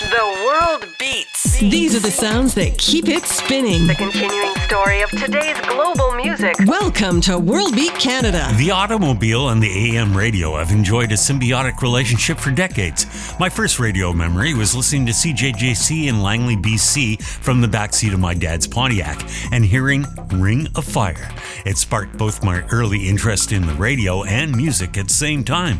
[0.00, 1.43] The world beats.
[1.60, 3.86] These are the sounds that keep it spinning.
[3.86, 6.56] The continuing story of today's global music.
[6.66, 8.48] Welcome to World Beat Canada.
[8.56, 13.06] The automobile and the AM radio have enjoyed a symbiotic relationship for decades.
[13.38, 18.18] My first radio memory was listening to CJJC in Langley, BC from the backseat of
[18.18, 21.30] my dad's Pontiac and hearing Ring of Fire.
[21.64, 25.78] It sparked both my early interest in the radio and music at the same time.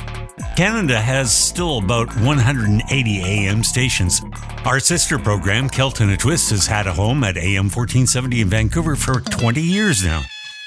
[0.56, 4.22] Canada has still about 180 AM stations.
[4.64, 8.96] Our sister program, Kelton at Twist, has had a home at AM 1470 in Vancouver
[8.96, 10.22] for 20 years now.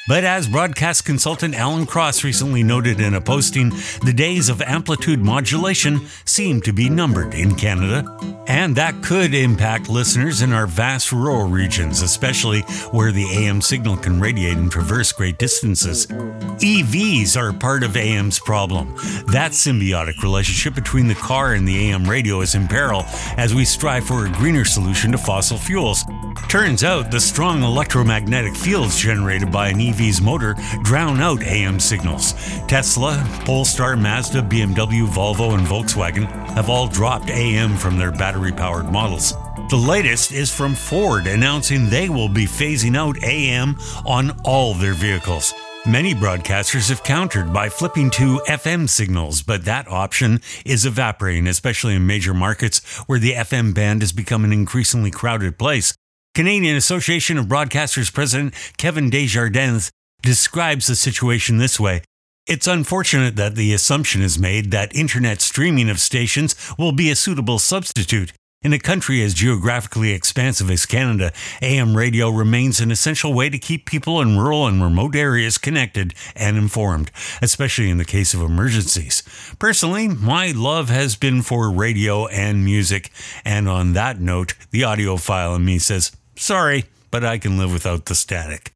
[0.07, 3.69] But as broadcast consultant Alan Cross recently noted in a posting,
[4.05, 8.05] the days of amplitude modulation seem to be numbered in Canada.
[8.47, 13.97] And that could impact listeners in our vast rural regions, especially where the AM signal
[13.97, 16.07] can radiate and traverse great distances.
[16.07, 18.95] EVs are part of AM's problem.
[19.33, 23.03] That symbiotic relationship between the car and the AM radio is in peril
[23.35, 26.05] as we strive for a greener solution to fossil fuels.
[26.47, 32.33] Turns out the strong electromagnetic fields generated by an EV's motor drown out AM signals.
[32.67, 38.91] Tesla, Polestar, Mazda, BMW, Volvo, and Volkswagen have all dropped AM from their battery powered
[38.91, 39.33] models.
[39.69, 43.75] The latest is from Ford announcing they will be phasing out AM
[44.05, 45.53] on all their vehicles.
[45.85, 51.95] Many broadcasters have countered by flipping to FM signals, but that option is evaporating, especially
[51.95, 55.93] in major markets where the FM band has become an increasingly crowded place.
[56.37, 59.89] Canadian Association of Broadcasters President Kevin Desjardins
[60.21, 62.03] describes the situation this way.
[62.45, 67.15] It's unfortunate that the assumption is made that internet streaming of stations will be a
[67.15, 68.33] suitable substitute.
[68.61, 71.31] In a country as geographically expansive as Canada,
[71.63, 76.13] AM radio remains an essential way to keep people in rural and remote areas connected
[76.35, 77.09] and informed,
[77.41, 79.23] especially in the case of emergencies.
[79.57, 83.11] Personally, my love has been for radio and music,
[83.43, 88.05] and on that note, the audiophile in me says, sorry, but I can live without
[88.05, 88.71] the static.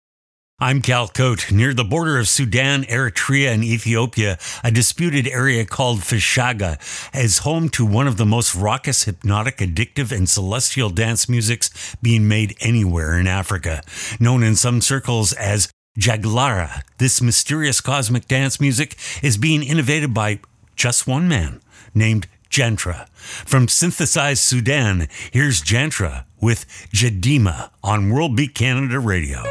[0.63, 1.51] I'm Cal Koat.
[1.51, 6.77] Near the border of Sudan, Eritrea, and Ethiopia, a disputed area called Fashaga
[7.15, 12.27] is home to one of the most raucous, hypnotic, addictive, and celestial dance musics being
[12.27, 13.81] made anywhere in Africa.
[14.19, 15.67] Known in some circles as
[15.99, 20.41] Jaglara, this mysterious cosmic dance music is being innovated by
[20.75, 21.59] just one man
[21.95, 23.09] named Jantra.
[23.09, 29.43] From synthesized Sudan, here's Jantra with Gedima on World Beat Canada Radio.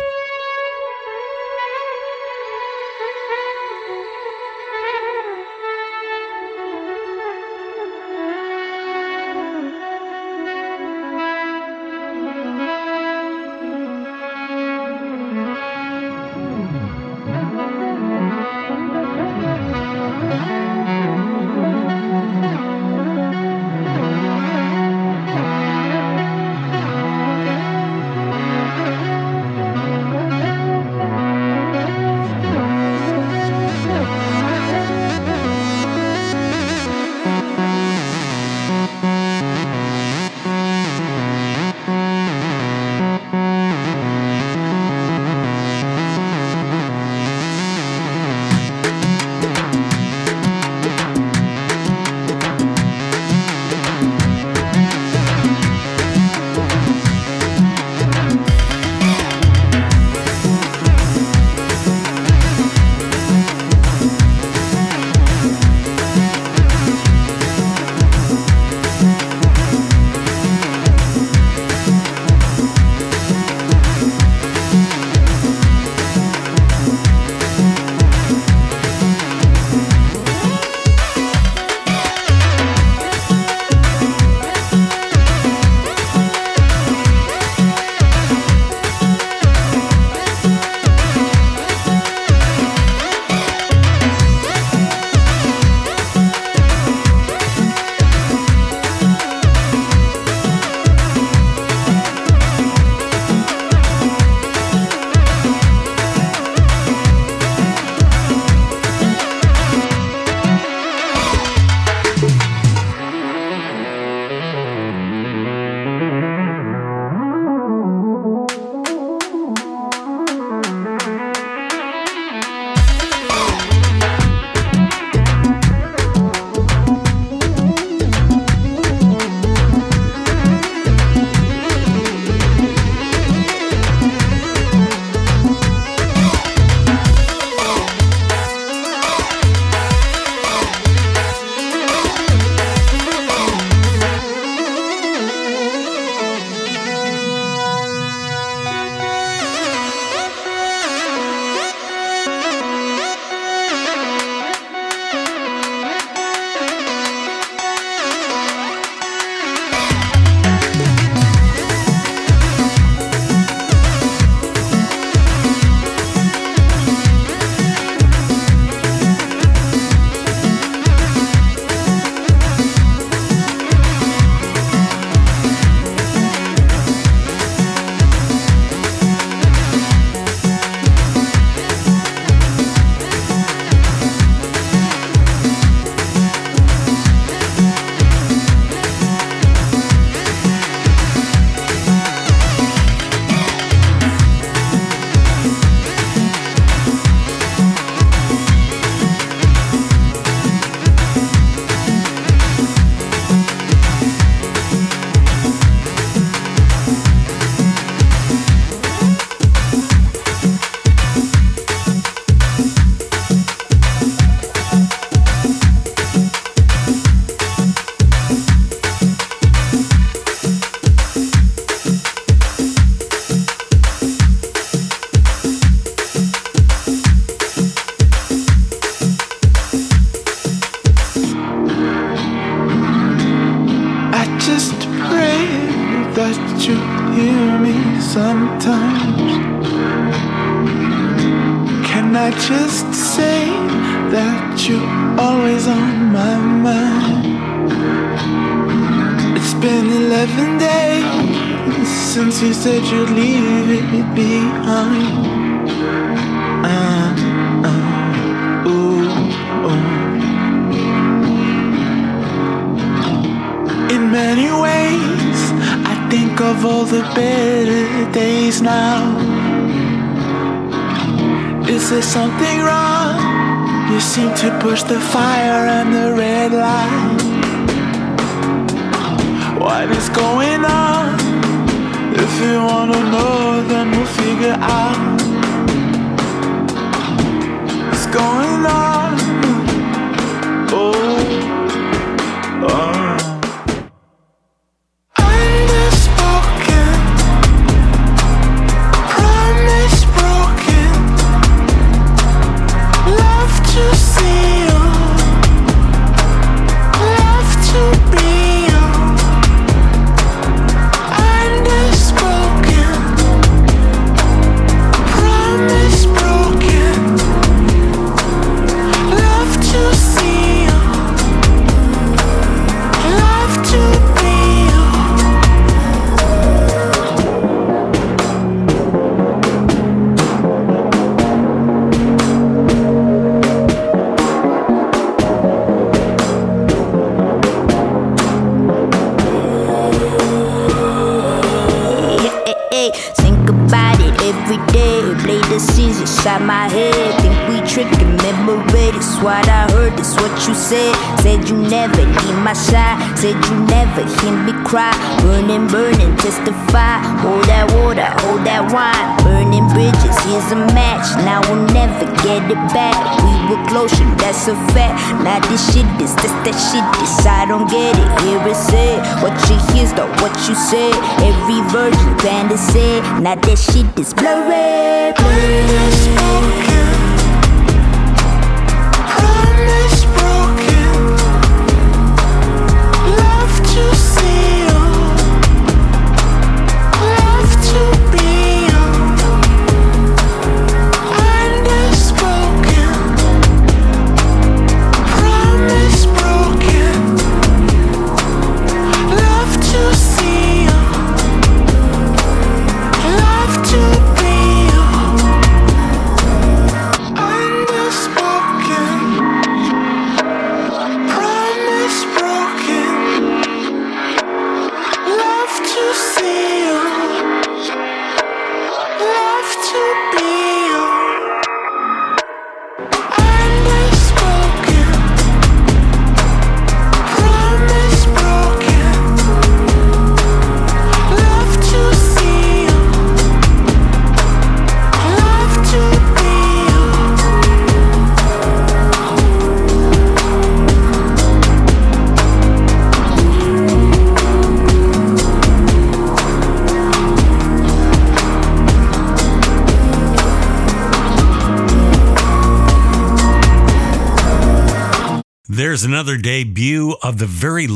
[366.73, 367.27] This that.
[367.27, 368.21] I don't get it.
[368.23, 368.99] Here it said.
[369.23, 370.95] What you hear's the what you said.
[371.19, 373.01] Every virgin fantasy.
[373.21, 374.70] Now that shit is blurry.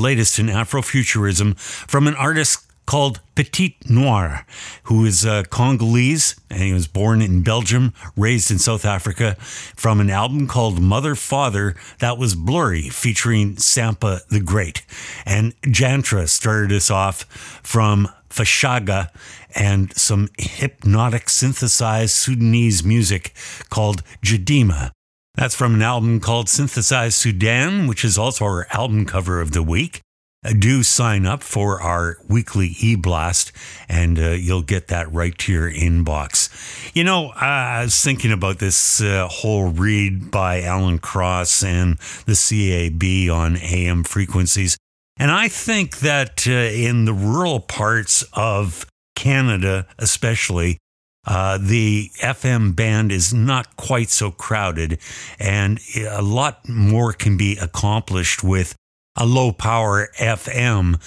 [0.04, 4.44] Latest in Afrofuturism from an artist called Petite Noir,
[4.82, 10.00] who is uh, Congolese and he was born in Belgium, raised in South Africa, from
[10.00, 14.84] an album called Mother Father that was blurry, featuring Sampa the Great.
[15.24, 17.24] And Jantra started us off
[17.62, 19.08] from Fashaga
[19.54, 23.32] and some hypnotic synthesized Sudanese music
[23.70, 24.93] called Gedima.
[25.34, 29.62] That's from an album called Synthesized Sudan, which is also our album cover of the
[29.64, 30.00] week.
[30.44, 33.50] Uh, do sign up for our weekly e blast,
[33.88, 36.50] and uh, you'll get that right to your inbox.
[36.94, 42.36] You know, I was thinking about this uh, whole read by Alan Cross and the
[42.36, 44.76] CAB on AM frequencies.
[45.16, 48.86] And I think that uh, in the rural parts of
[49.16, 50.78] Canada, especially,
[51.26, 54.98] uh, the FM band is not quite so crowded,
[55.38, 58.74] and a lot more can be accomplished with
[59.16, 61.00] a low power FM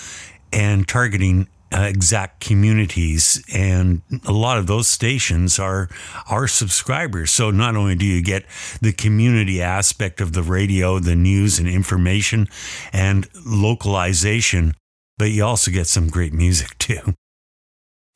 [0.51, 3.43] and targeting uh, exact communities.
[3.53, 5.89] And a lot of those stations are
[6.29, 7.31] our subscribers.
[7.31, 8.45] So not only do you get
[8.81, 12.47] the community aspect of the radio, the news and information
[12.93, 14.75] and localization,
[15.17, 17.13] but you also get some great music too.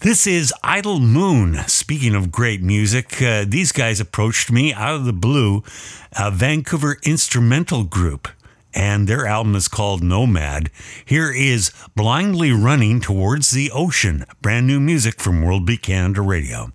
[0.03, 1.57] This is Idle Moon.
[1.67, 5.63] Speaking of great music, uh, these guys approached me out of the blue,
[6.17, 8.27] a Vancouver instrumental group,
[8.73, 10.71] and their album is called Nomad.
[11.05, 16.71] Here is Blindly Running Towards the Ocean, brand new music from World Beat Canada Radio.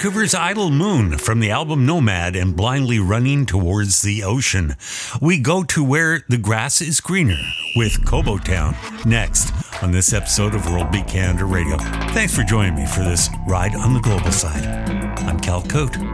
[0.00, 4.74] Vancouver's Idle Moon from the album Nomad and Blindly Running Towards the Ocean.
[5.20, 7.36] We go to where the grass is greener
[7.76, 9.52] with Kobo Town next
[9.82, 11.76] on this episode of World Beat Canada Radio.
[12.14, 14.64] Thanks for joining me for this ride on the global side.
[15.18, 16.09] I'm Cal Koat.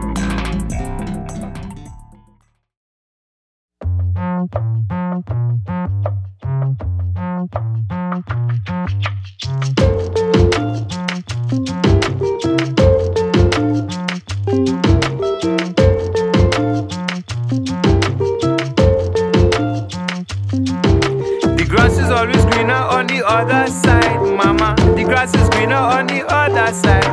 [23.17, 24.75] The other side, mama.
[24.95, 27.03] The grass is greener on the other side.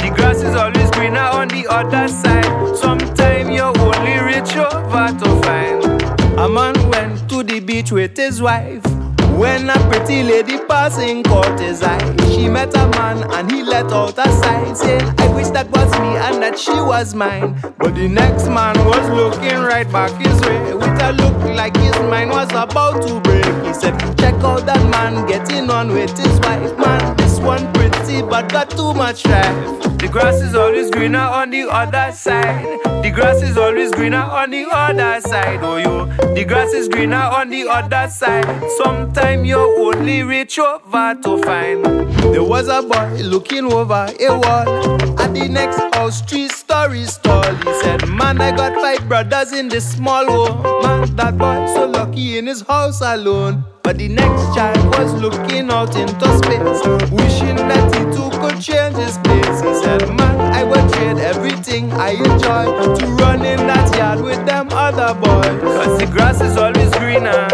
[0.00, 2.76] The grass is always greener on the other side.
[2.76, 6.38] Sometime you only reach over to find.
[6.38, 8.97] A man went to the beach with his wife.
[9.38, 13.84] When a pretty lady passing caught his eye, she met a man and he let
[13.92, 17.56] out a sigh, saying, I wish that was me and that she was mine.
[17.78, 21.94] But the next man was looking right back his way with a look like his
[22.10, 23.44] mind was about to break.
[23.64, 27.27] He said, Check out that man getting on with his wife, man.
[27.40, 29.98] One pretty but got too much drive.
[29.98, 32.80] The grass is always greener on the other side.
[33.02, 36.06] The grass is always greener on the other side, oh yo.
[36.34, 38.46] The grass is greener on the other side.
[38.82, 41.84] Sometime you only reach over to find.
[42.32, 47.42] There was a boy looking over a wall at the next house, three stories tall.
[47.42, 50.62] He said, Man, I got five brothers in this small home.
[50.82, 53.64] Man, that boy so lucky in his house alone.
[53.88, 58.96] But the next child was looking out into space, wishing that he too could change
[58.96, 59.62] his place.
[59.64, 62.66] He said, Man, I would trade everything I enjoy
[62.98, 65.62] to run in that yard with them other boys.
[65.62, 67.48] Cause the grass is always greener.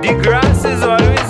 [0.00, 1.21] The grass is always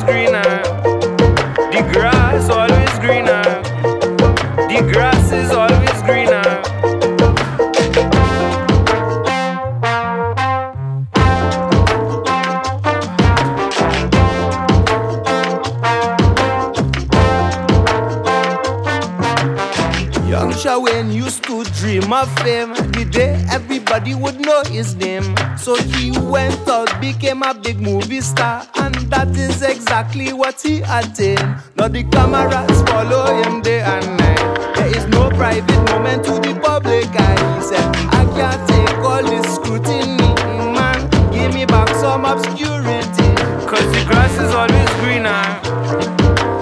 [22.22, 22.72] of fame.
[22.92, 25.34] The day everybody would know his name.
[25.58, 30.82] So he went out, became a big movie star, and that is exactly what he
[30.82, 31.56] attained.
[31.76, 34.74] Now the cameras follow him day and night.
[34.76, 37.40] There is no private moment to the public eye.
[37.56, 37.86] He said,
[38.18, 40.32] I can't take all this scrutiny,
[40.76, 41.00] man.
[41.32, 43.30] Give me back some obscurity.
[43.66, 45.42] Cause the grass is always greener.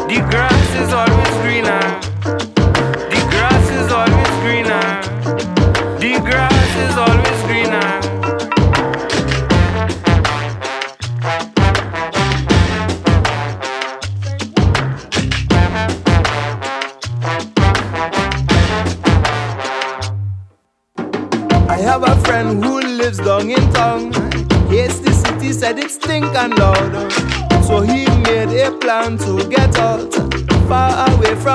[0.09, 0.50] The grass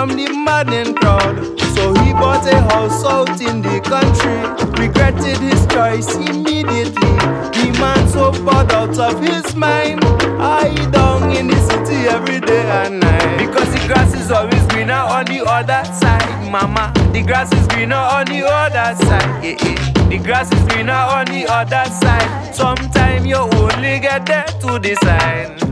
[0.05, 1.35] from the maddening crowd.
[1.73, 4.37] So he bought a house out in the country.
[4.81, 7.15] Regretted his choice immediately.
[7.57, 10.01] The man so bored out of his mind.
[10.39, 13.37] I down in the city every day and night.
[13.37, 16.93] Because the grass is always greener on the other side, mama.
[17.11, 19.43] The grass is greener on the other side.
[19.43, 20.09] Yeah, yeah.
[20.09, 22.53] The grass is greener on the other side.
[22.53, 25.64] Sometime you only get there to decide.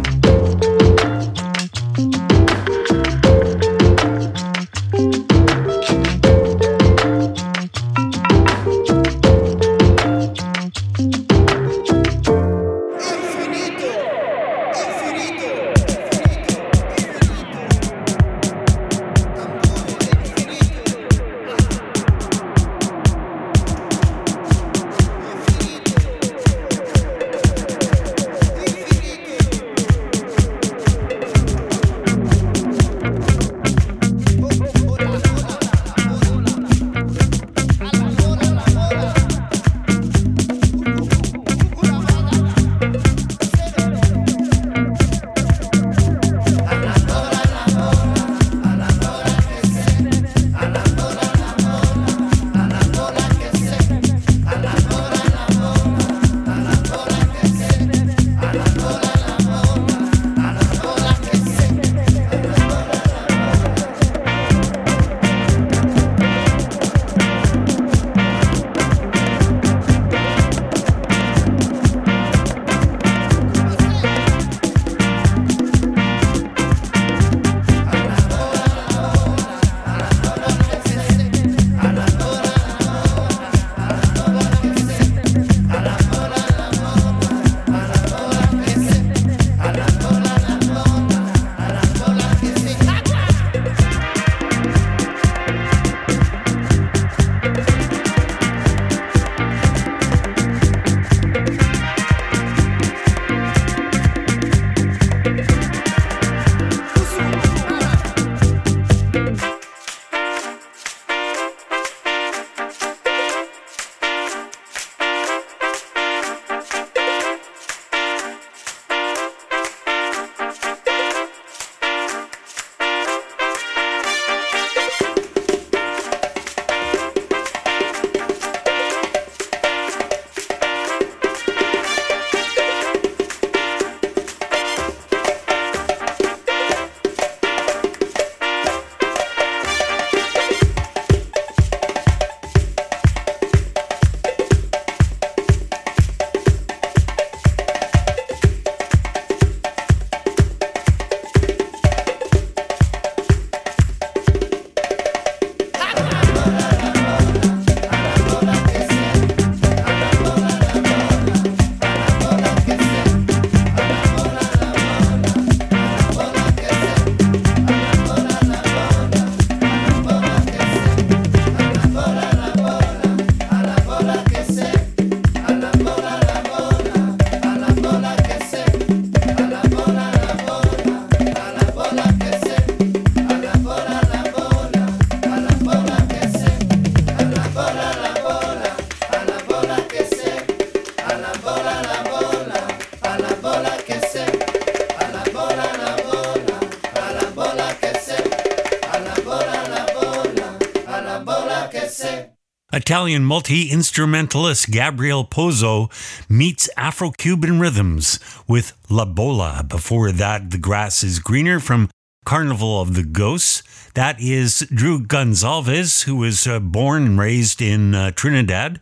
[203.03, 205.89] Italian multi instrumentalist Gabriele Poso
[206.29, 209.65] meets Afro Cuban rhythms with La Bola.
[209.67, 211.89] Before that, The Grass is Greener from
[212.25, 213.61] Carnival of the Ghosts.
[213.93, 218.79] That is Drew Gonzalez, who was uh, born and raised in uh, Trinidad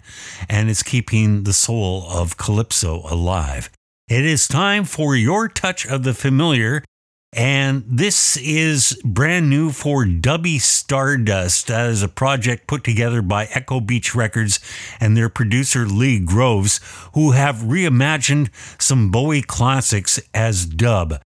[0.48, 3.72] and is keeping the soul of Calypso alive.
[4.08, 6.84] It is time for your touch of the familiar.
[7.34, 11.68] And this is brand new for Dubby Stardust.
[11.68, 14.60] That is a project put together by Echo Beach Records
[15.00, 16.82] and their producer Lee Groves,
[17.14, 18.50] who have reimagined
[18.82, 21.22] some Bowie classics as dub.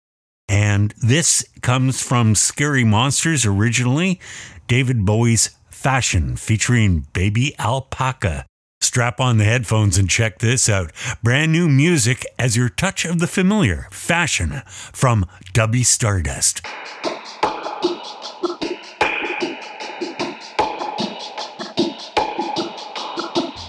[0.50, 4.20] And this comes from Scary Monsters originally,
[4.68, 8.46] David Bowie's Fashion featuring Baby Alpaca.
[8.84, 10.92] Strap on the headphones and check this out.
[11.24, 16.62] Brand new music as your touch of the familiar, Fashion from Dubby Stardust.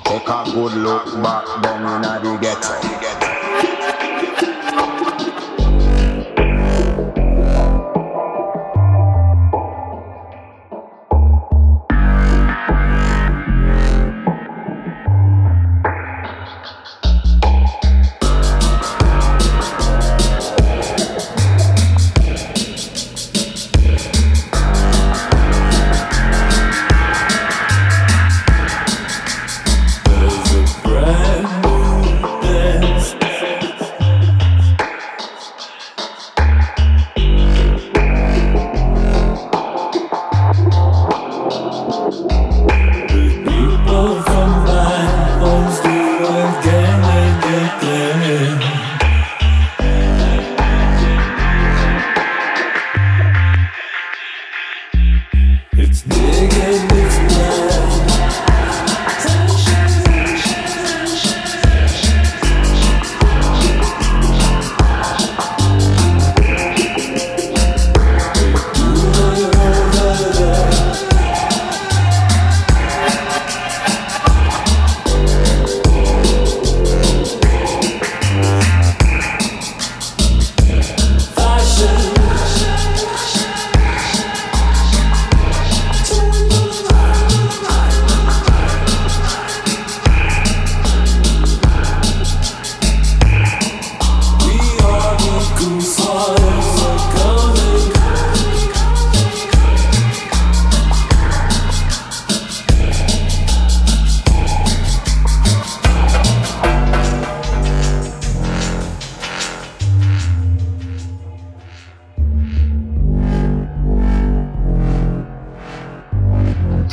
[0.04, 2.33] Take a good look back in the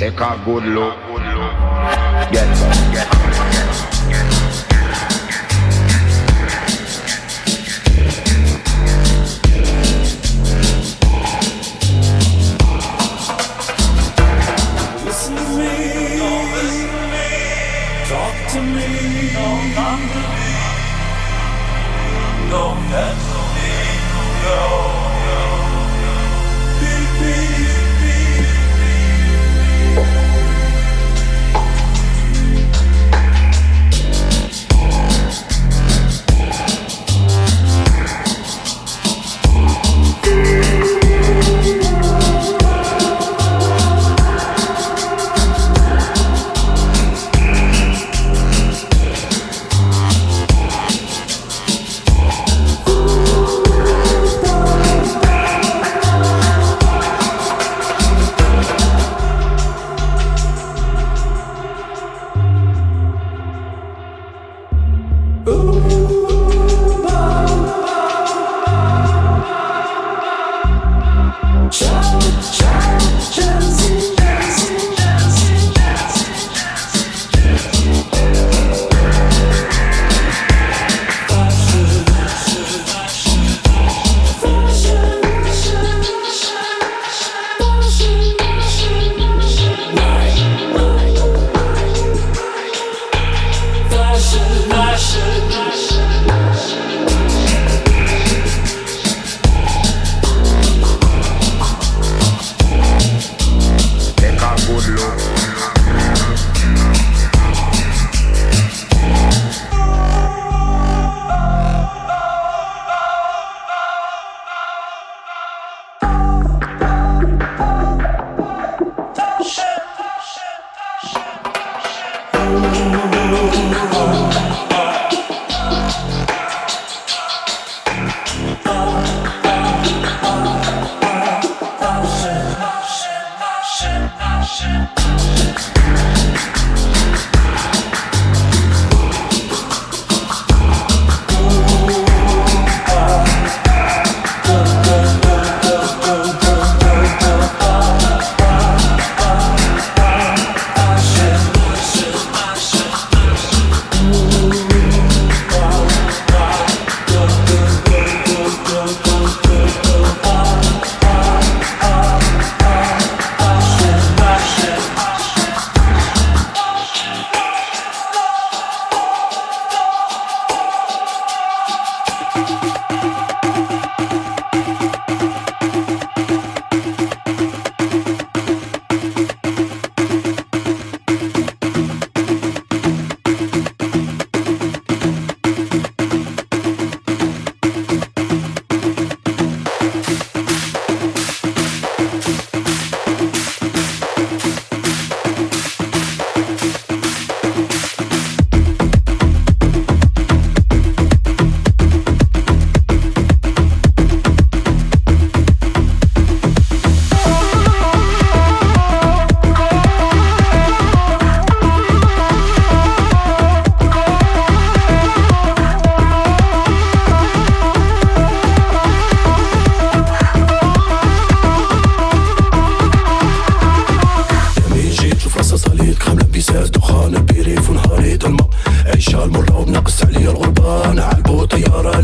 [0.10, 0.98] good look.
[2.32, 3.21] Get some, get Listen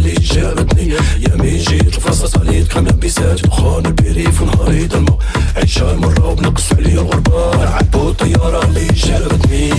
[0.08, 0.94] اللي جابتني.
[1.20, 5.18] يامي جيت الفرصة صليت كان بيسات دخان البريف ونهاري ضلمة
[5.56, 7.70] عيشة مرة وبنقص عليا الغربة.
[7.70, 9.74] عبو الطيارة اللي جابتني.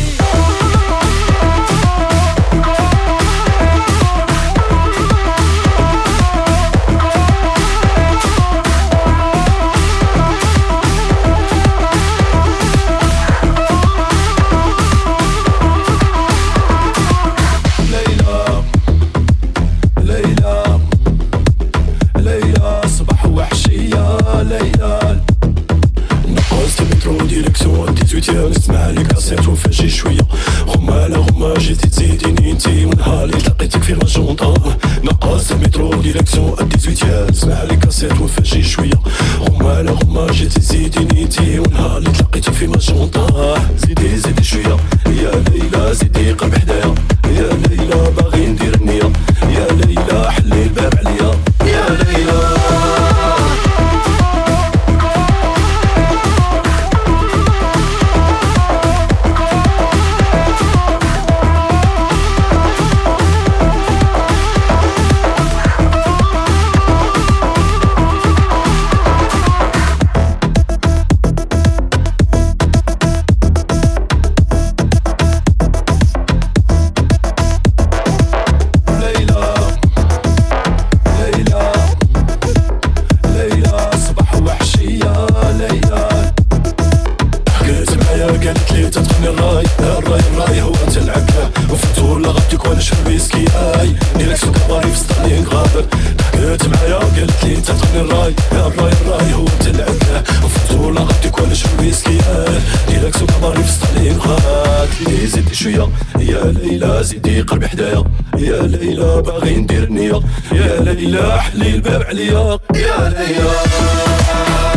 [93.08, 95.84] ويسكي آي ديرك سوق الطريق في ستالين غابر.
[96.22, 98.34] حكيت معايا قالت لي انت تعطيني الراي.
[98.52, 99.88] يا الراي الراي هو تلعب.
[99.88, 104.88] له وفاتولا غادي كل شو بيسكي آي ديرك سوق الطريق في ستالين غابر.
[105.06, 108.04] لي زيدي شوية يا ليلى زيدي قلبي حدايا.
[108.38, 110.20] يا ليلى باغي ندير النية
[110.52, 112.58] يا ليلى حلي الباب عليا.
[112.74, 114.67] يا ليلى.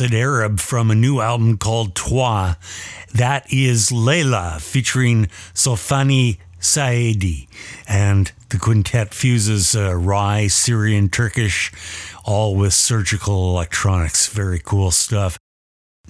[0.00, 2.54] Acid Arab from a new album called Trois.
[3.12, 7.48] That is Leila featuring Sofiane Saidi.
[7.86, 11.70] And the quintet fuses uh, Syrian, Turkish,
[12.24, 14.26] all with surgical electronics.
[14.28, 15.36] Very cool stuff.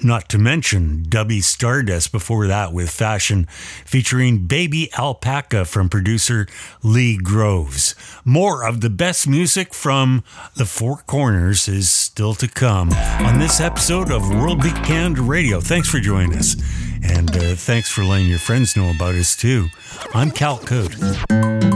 [0.03, 3.47] Not to mention Dubby Stardust before that with Fashion,
[3.85, 6.47] featuring Baby Alpaca from producer
[6.83, 7.95] Lee Groves.
[8.25, 10.25] More of the best music from
[10.57, 15.59] the Four Corners is still to come on this episode of World Beat Canada Radio.
[15.59, 16.55] Thanks for joining us,
[17.03, 19.69] and uh, thanks for letting your friends know about us too.
[20.13, 21.70] I'm Cal Koat.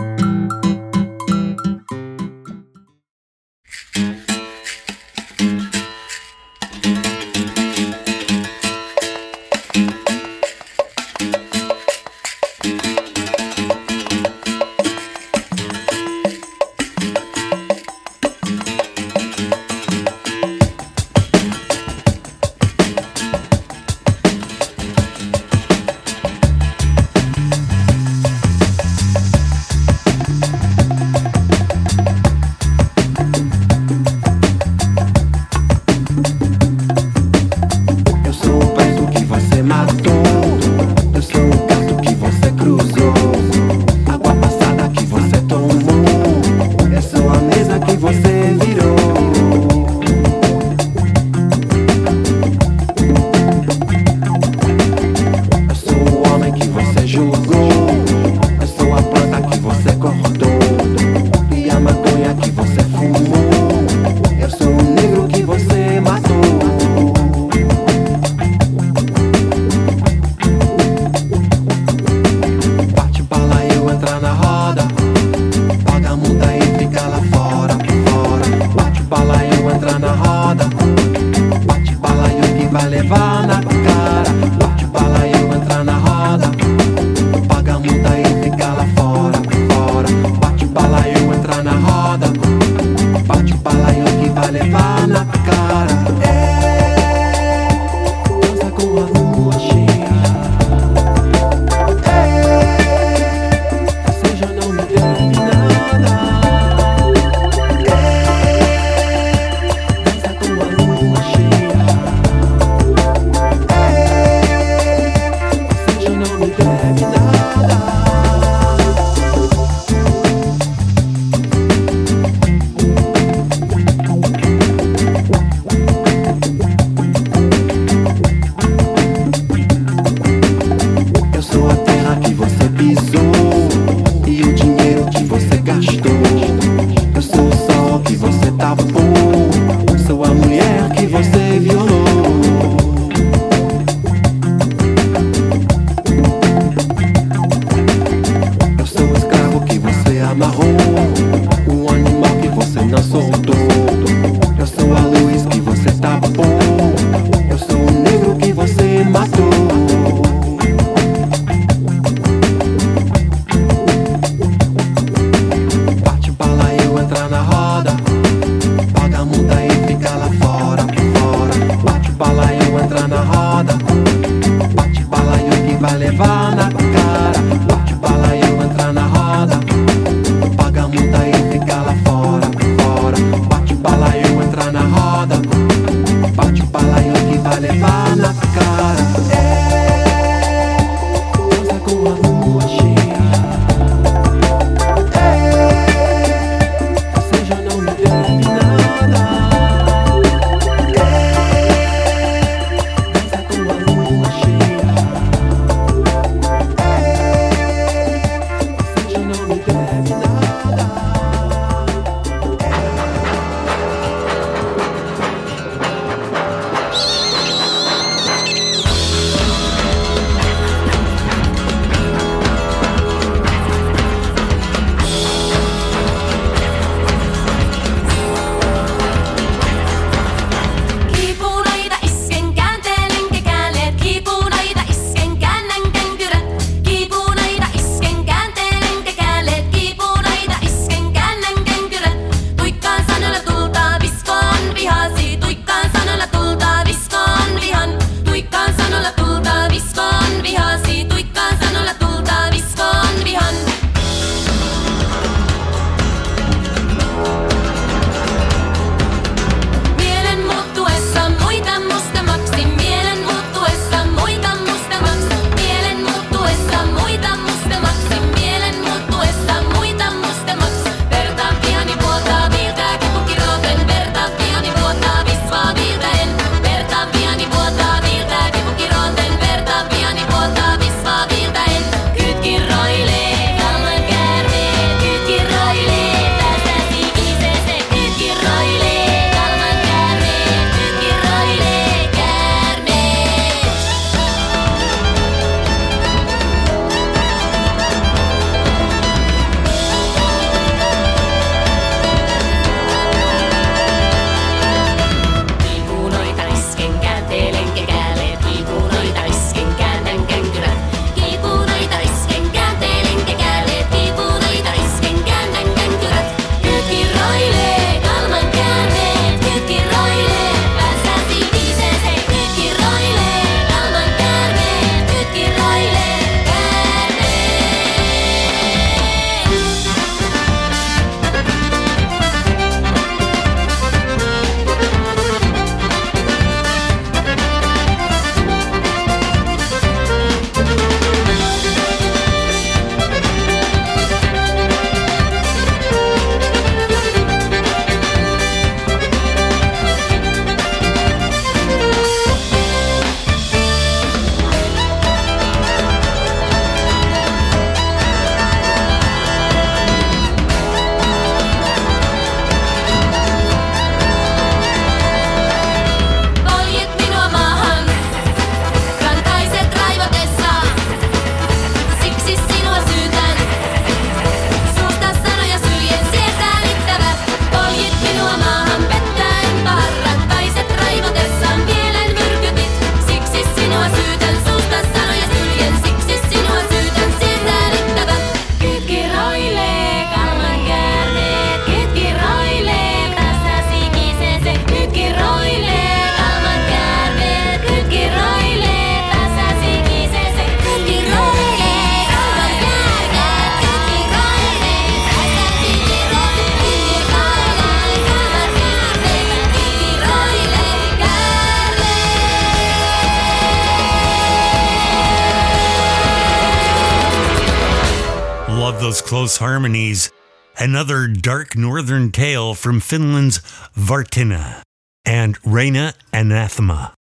[419.35, 420.13] False Harmonies,
[420.59, 423.41] another dark northern tale from Finland's
[423.77, 424.63] Varttina,
[425.05, 426.95] and Riena Anathema.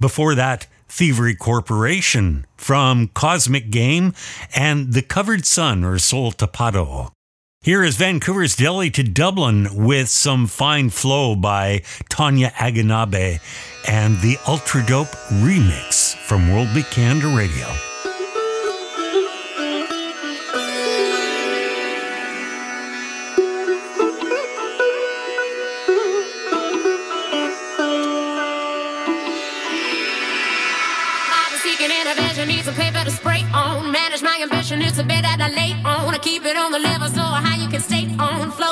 [0.00, 4.14] Before that, Thievery Corporation from Cosmic Game
[4.56, 7.12] and The Covered Sun or Sol Tapado.
[7.62, 13.38] Here is Vancouver's Delhi2Dublin with some fine flow by Tonya Aganabe
[13.86, 17.93] and the Ultra Dope remix from World canada Radio.
[34.72, 36.14] it's a bed that I lay on.
[36.14, 38.50] I keep it on the level so high you can stay on.
[38.50, 38.63] Fly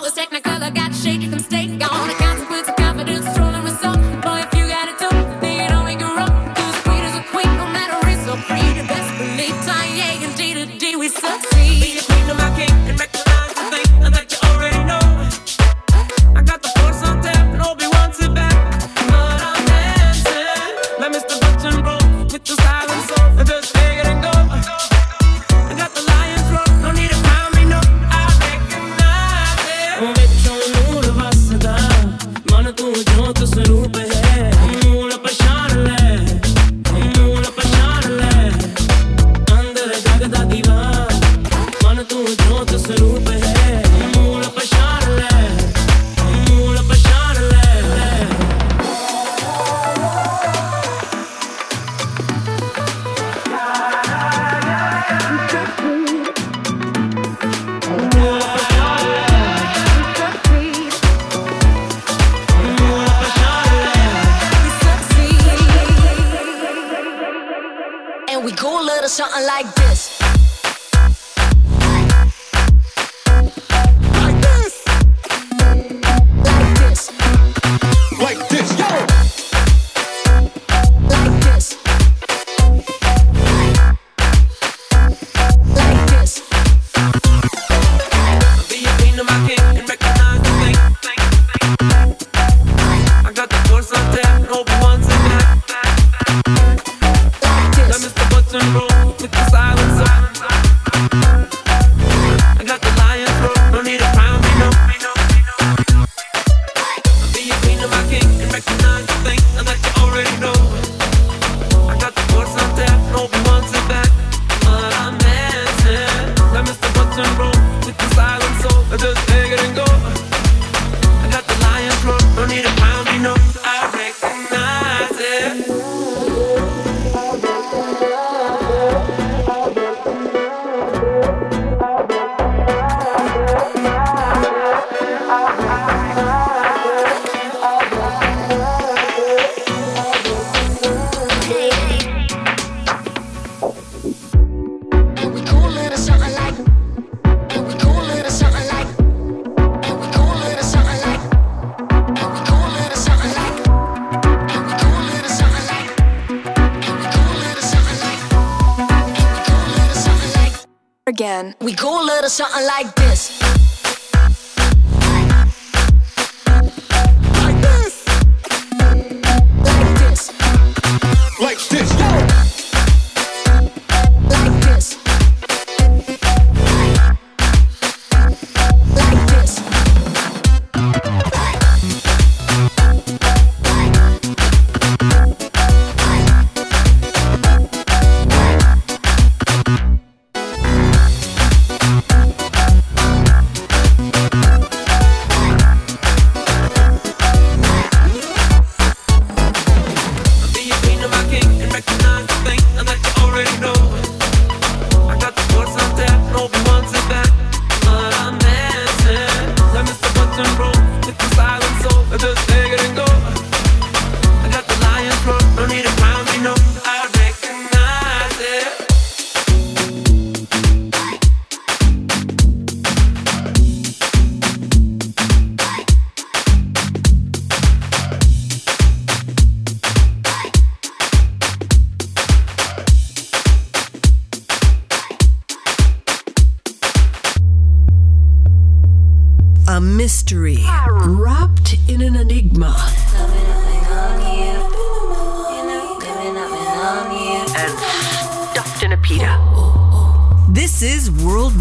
[201.73, 204.02] recognize the thing and that you already know.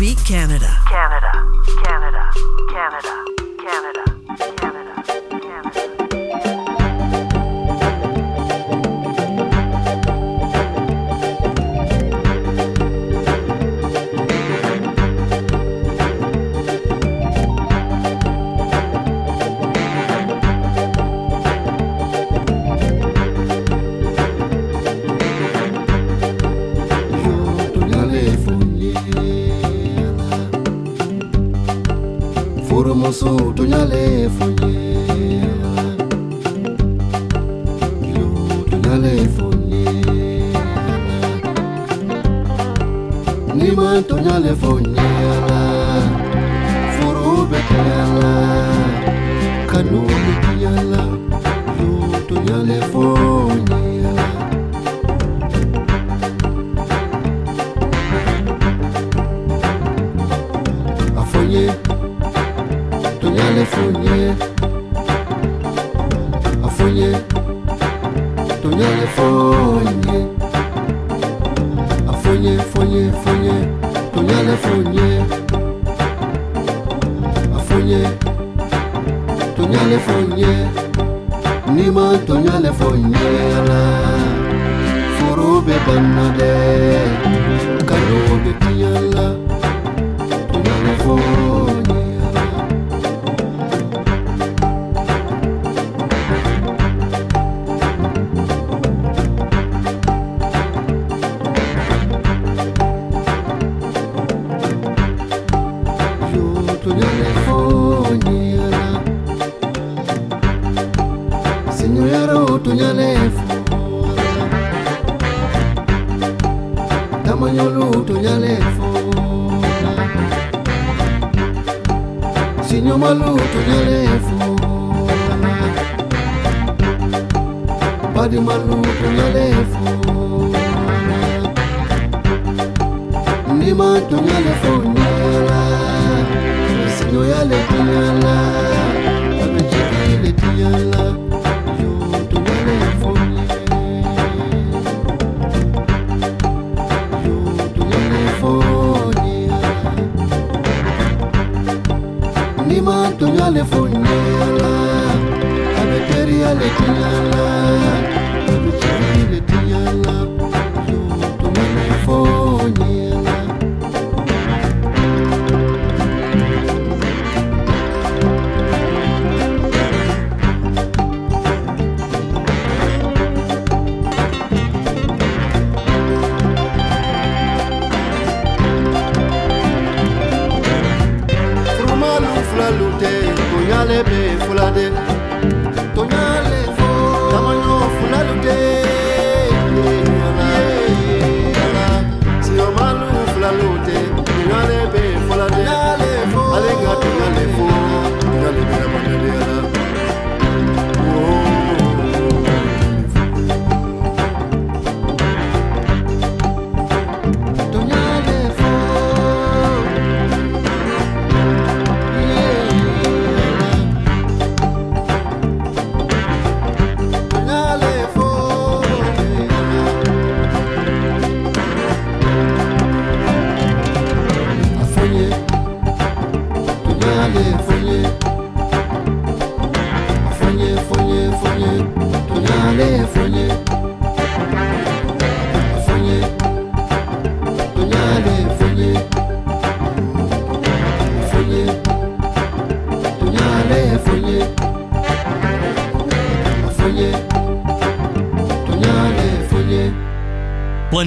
[0.01, 0.80] Beat Canada.
[33.91, 34.60] Malefui
[63.61, 64.35] Tonyale fonye
[66.65, 67.11] Afonye.
[68.61, 70.25] Tonyale fonye
[72.09, 73.53] Afonye fonye fonye
[74.13, 75.21] Tonyale fonye
[77.55, 78.01] Afonye.
[79.55, 80.53] Tonyale fonye
[81.75, 83.29] Nima tonyale fonye
[83.67, 83.81] la
[85.17, 86.51] Forobe banade.
[87.85, 89.35] Karobe tiyala
[90.51, 91.50] Tonyale fonye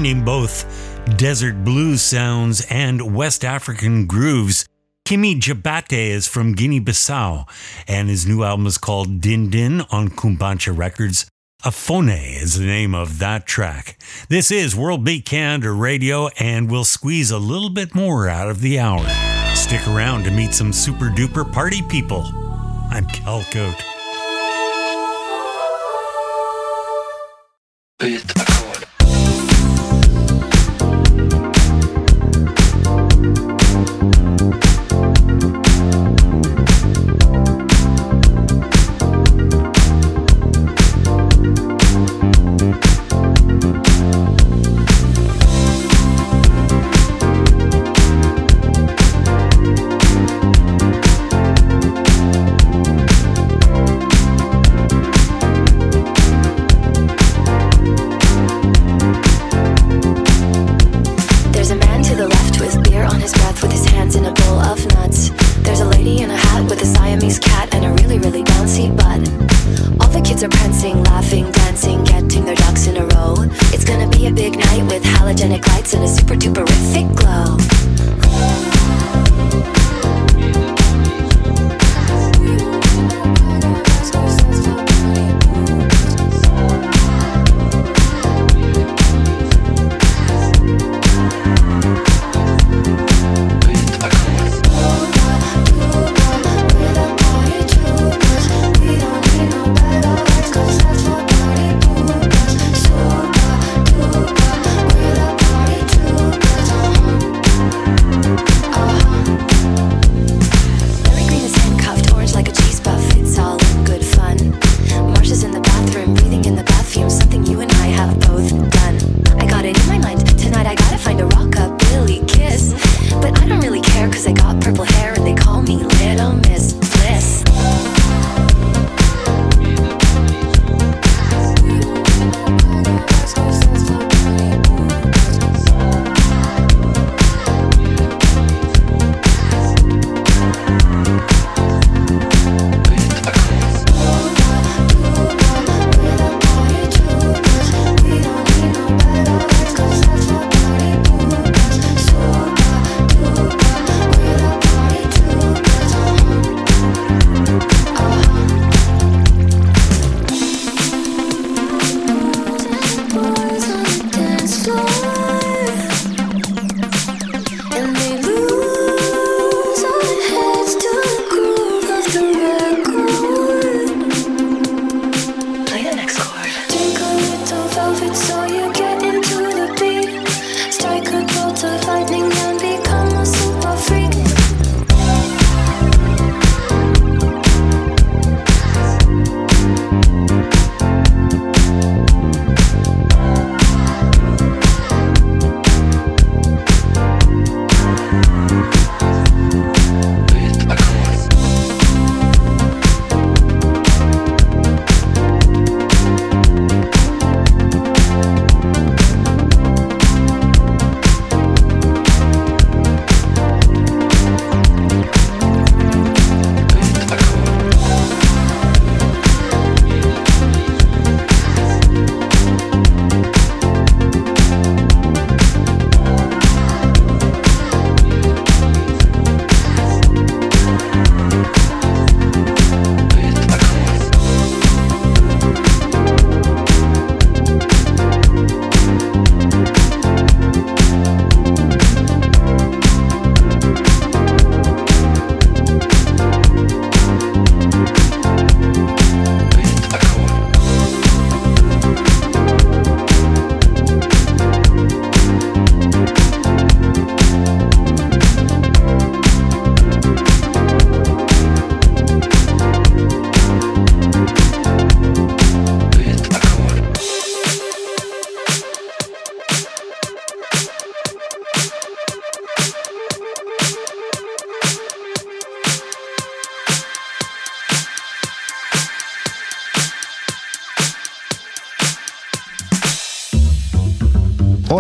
[0.05, 4.69] Blending both desert blues sounds and West African grooves,
[5.07, 7.49] Kimi Djabate is from Guinea Bissau,
[7.89, 11.25] and his new album is called Din Din on Cumbancha Records.
[11.63, 13.99] Afonhe is the name of that track.
[14.29, 18.61] This is World Beat Canada Radio, and we'll squeeze a little bit more out of
[18.61, 19.07] the hour.
[19.55, 22.25] Stick around to meet some super duper party people.
[22.91, 23.43] I'm Cal.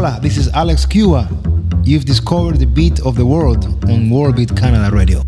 [0.05, 1.27] Hola, this is Alex Cuba.
[1.83, 5.23] You've discovered the beat of the world on World Beat Canada Radio.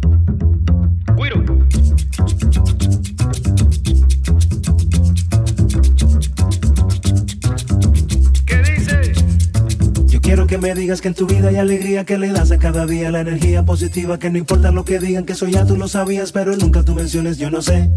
[10.09, 12.59] Yo quiero que me digas que en tu vida hay alegría que le das a
[12.59, 15.79] cada día la energía positiva que no importa lo que digan que eso ya tú
[15.79, 17.89] lo sabías pero nunca tú menciones yo no sé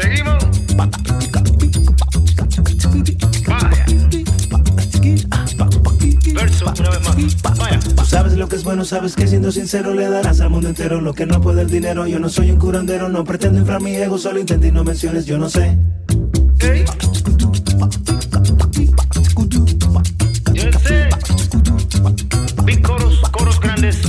[0.00, 0.44] Seguimos.
[6.34, 7.16] Verso, una vez más.
[7.58, 7.80] Vaya.
[7.80, 11.00] Tú sabes lo que es bueno, sabes que siendo sincero le darás al mundo entero
[11.00, 12.06] lo que no puede el dinero.
[12.06, 15.24] Yo no soy un curandero, no pretendo inflar mi ego, solo intenta y no menciones,
[15.26, 15.78] yo no sé.
[20.52, 21.08] Yo sé.
[22.64, 24.00] Big coros, coros grandes.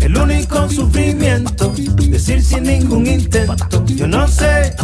[0.00, 1.69] El único sufrimiento,
[2.50, 4.74] sin ningún intento, yo no sé.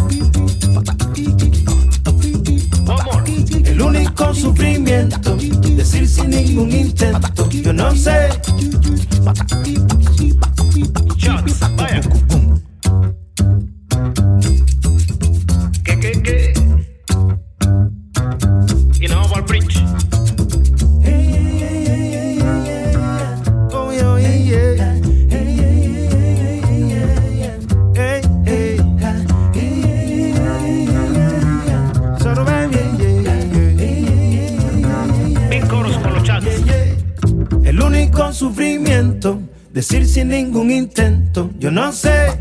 [3.64, 5.36] El único sufrimiento,
[5.76, 8.28] decir sin ningún intento, yo no sé.
[39.76, 42.38] Decir sin ningún intento, yo no sé.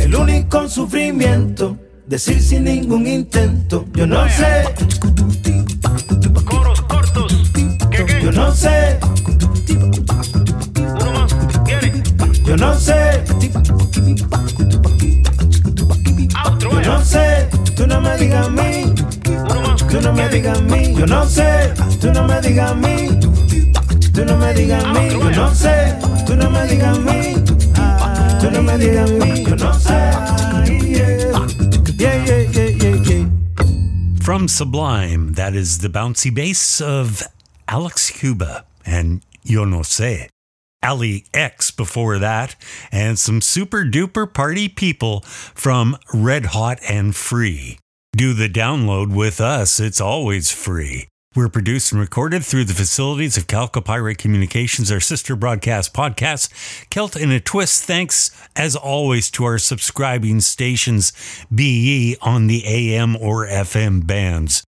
[0.00, 4.64] El único sufrimiento, decir sin ningún intento, yo no sé.
[6.44, 7.52] Coros cortos.
[8.20, 8.98] Yo no sé.
[12.44, 13.22] Yo no sé.
[16.58, 17.48] Yo no sé.
[17.76, 18.92] Tú no me digas a mí.
[19.88, 20.94] Tú no me digas a mí.
[20.98, 21.72] Yo no sé.
[22.00, 23.31] Tú no me digas a mí.
[24.12, 25.10] Tú no me digas a mí.
[25.10, 25.98] Yo no sé.
[26.26, 27.34] Tú no me digas a mí.
[27.76, 29.44] Ah, tú no me digas a mí.
[29.44, 30.12] Yo no sé.
[34.22, 37.22] From Sublime, that is the bouncy bass of
[37.66, 40.28] Alex Cuba and Yo No Sé.
[40.82, 42.54] Allie X before that,
[42.90, 47.78] and some super duper party people from Red Hot and Free.
[48.16, 51.08] Do the download with us, it's always free.
[51.34, 56.50] We're produced and recorded through the facilities of Calcopyrate Communications, our sister broadcast podcast,
[56.90, 57.84] Celt in a Twist.
[57.84, 61.14] Thanks, as always, to our subscribing stations,
[61.54, 64.62] BE on the AM or FM bands.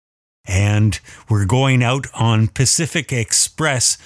[0.45, 3.97] And we're going out on Pacific Express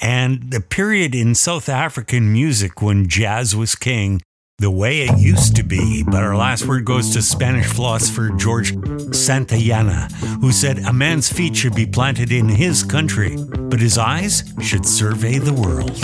[0.00, 4.22] and the period in South African music when jazz was king,
[4.58, 6.04] the way it used to be.
[6.04, 11.56] But our last word goes to Spanish philosopher George Santayana, who said a man's feet
[11.56, 16.00] should be planted in his country, but his eyes should survey the world.